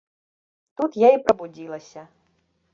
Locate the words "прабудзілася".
1.29-2.09